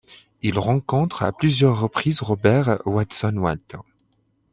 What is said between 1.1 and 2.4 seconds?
à plusieurs reprises